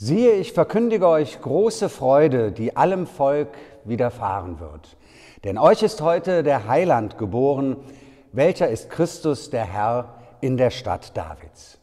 [0.00, 3.48] Siehe, ich verkündige euch große Freude, die allem Volk
[3.82, 4.96] widerfahren wird.
[5.42, 7.76] Denn euch ist heute der Heiland geboren,
[8.30, 11.78] welcher ist Christus der Herr in der Stadt Davids.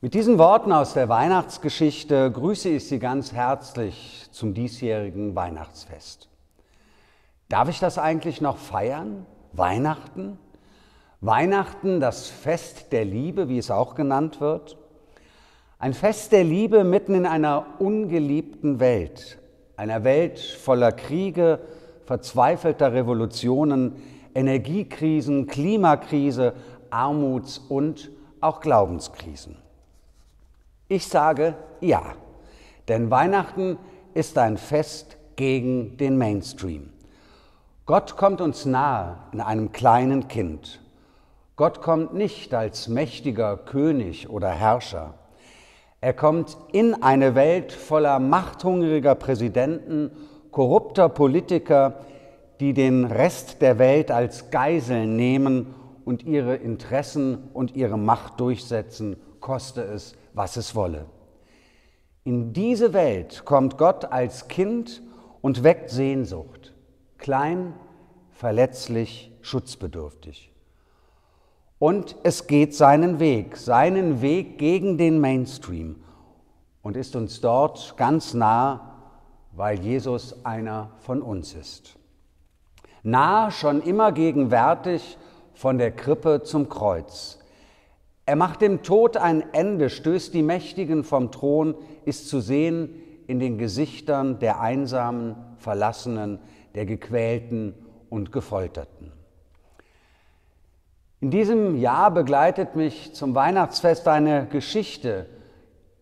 [0.00, 6.30] Mit diesen Worten aus der Weihnachtsgeschichte grüße ich Sie ganz herzlich zum diesjährigen Weihnachtsfest.
[7.50, 9.26] Darf ich das eigentlich noch feiern?
[9.52, 10.38] Weihnachten?
[11.20, 14.78] Weihnachten, das Fest der Liebe, wie es auch genannt wird?
[15.82, 19.38] Ein Fest der Liebe mitten in einer ungeliebten Welt,
[19.78, 21.58] einer Welt voller Kriege,
[22.04, 23.94] verzweifelter Revolutionen,
[24.34, 26.52] Energiekrisen, Klimakrise,
[26.90, 28.10] Armuts- und
[28.42, 29.56] auch Glaubenskrisen.
[30.86, 32.02] Ich sage ja,
[32.88, 33.78] denn Weihnachten
[34.12, 36.90] ist ein Fest gegen den Mainstream.
[37.86, 40.82] Gott kommt uns nahe in einem kleinen Kind.
[41.56, 45.14] Gott kommt nicht als mächtiger König oder Herrscher.
[46.00, 50.10] Er kommt in eine Welt voller machthungriger Präsidenten,
[50.50, 52.00] korrupter Politiker,
[52.58, 59.16] die den Rest der Welt als Geiseln nehmen und ihre Interessen und ihre Macht durchsetzen,
[59.40, 61.06] koste es, was es wolle.
[62.24, 65.02] In diese Welt kommt Gott als Kind
[65.40, 66.74] und weckt Sehnsucht,
[67.18, 67.74] klein,
[68.30, 70.49] verletzlich, schutzbedürftig.
[71.80, 75.96] Und es geht seinen Weg, seinen Weg gegen den Mainstream
[76.82, 78.98] und ist uns dort ganz nah,
[79.52, 81.96] weil Jesus einer von uns ist.
[83.02, 85.16] Nah, schon immer gegenwärtig,
[85.54, 87.38] von der Krippe zum Kreuz.
[88.26, 92.94] Er macht dem Tod ein Ende, stößt die Mächtigen vom Thron, ist zu sehen
[93.26, 96.40] in den Gesichtern der Einsamen, Verlassenen,
[96.74, 97.74] der Gequälten
[98.10, 99.12] und Gefolterten.
[101.22, 105.26] In diesem Jahr begleitet mich zum Weihnachtsfest eine Geschichte,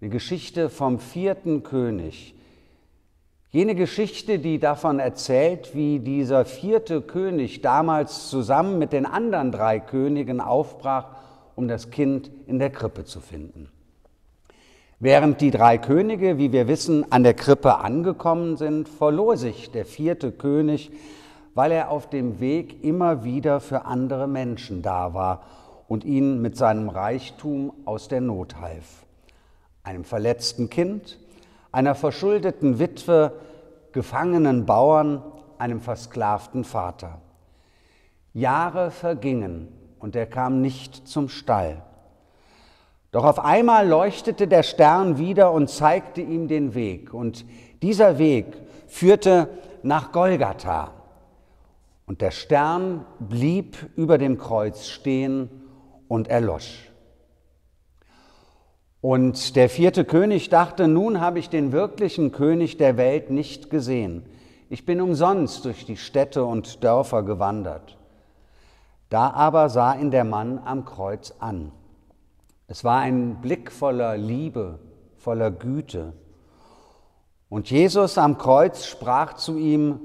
[0.00, 2.34] eine Geschichte vom vierten König.
[3.50, 9.80] Jene Geschichte, die davon erzählt, wie dieser vierte König damals zusammen mit den anderen drei
[9.80, 11.06] Königen aufbrach,
[11.54, 13.70] um das Kind in der Krippe zu finden.
[14.98, 19.86] Während die drei Könige, wie wir wissen, an der Krippe angekommen sind, verlor sich der
[19.86, 20.90] vierte König
[21.56, 25.42] weil er auf dem Weg immer wieder für andere Menschen da war
[25.88, 29.06] und ihnen mit seinem Reichtum aus der Not half.
[29.82, 31.18] Einem verletzten Kind,
[31.72, 33.32] einer verschuldeten Witwe,
[33.92, 35.22] gefangenen Bauern,
[35.56, 37.22] einem versklavten Vater.
[38.34, 39.68] Jahre vergingen
[39.98, 41.82] und er kam nicht zum Stall.
[43.12, 47.14] Doch auf einmal leuchtete der Stern wieder und zeigte ihm den Weg.
[47.14, 47.46] Und
[47.80, 48.44] dieser Weg
[48.88, 49.48] führte
[49.82, 50.90] nach Golgatha,
[52.06, 55.50] und der Stern blieb über dem Kreuz stehen
[56.08, 56.92] und erlosch.
[59.00, 64.24] Und der vierte König dachte, nun habe ich den wirklichen König der Welt nicht gesehen.
[64.68, 67.98] Ich bin umsonst durch die Städte und Dörfer gewandert.
[69.08, 71.70] Da aber sah ihn der Mann am Kreuz an.
[72.66, 74.80] Es war ein Blick voller Liebe,
[75.18, 76.14] voller Güte.
[77.48, 80.00] Und Jesus am Kreuz sprach zu ihm,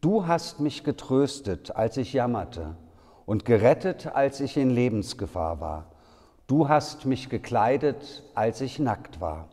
[0.00, 2.76] Du hast mich getröstet, als ich jammerte,
[3.26, 5.86] und gerettet, als ich in Lebensgefahr war.
[6.46, 9.48] Du hast mich gekleidet, als ich nackt war.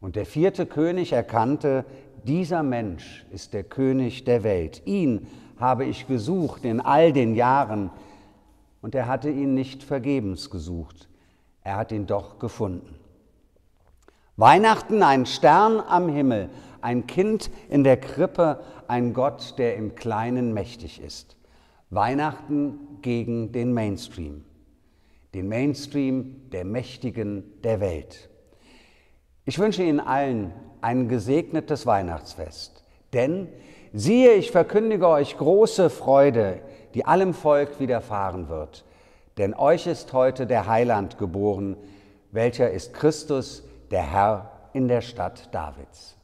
[0.00, 1.84] Und der vierte König erkannte,
[2.24, 4.82] dieser Mensch ist der König der Welt.
[4.86, 5.28] Ihn
[5.58, 7.90] habe ich gesucht in all den Jahren,
[8.80, 11.08] und er hatte ihn nicht vergebens gesucht.
[11.62, 12.96] Er hat ihn doch gefunden.
[14.36, 16.50] Weihnachten, ein Stern am Himmel,
[16.82, 21.36] ein Kind in der Krippe, ein Gott, der im Kleinen mächtig ist.
[21.90, 24.44] Weihnachten gegen den Mainstream,
[25.34, 28.30] den Mainstream der Mächtigen der Welt.
[29.44, 33.48] Ich wünsche Ihnen allen ein gesegnetes Weihnachtsfest, denn
[33.92, 36.60] siehe, ich verkündige euch große Freude,
[36.94, 38.84] die allem Volk widerfahren wird,
[39.38, 41.76] denn euch ist heute der Heiland geboren,
[42.30, 46.16] welcher ist Christus, der Herr in der Stadt Davids.